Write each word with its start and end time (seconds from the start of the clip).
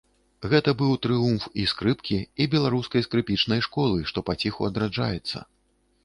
Гэта 0.51 0.71
быў 0.77 0.93
трыумф 1.03 1.43
і 1.63 1.65
скрыпкі, 1.71 2.15
і 2.45 2.47
беларускай 2.53 3.05
скрыпічнай 3.07 3.61
школы, 3.67 3.99
што 4.13 4.23
паціху 4.31 4.61
адраджаецца. 4.69 5.43